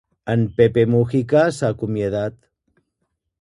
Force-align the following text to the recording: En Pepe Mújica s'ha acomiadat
En 0.33 0.45
Pepe 0.61 0.85
Mújica 0.93 1.43
s'ha 1.59 1.71
acomiadat 1.77 2.41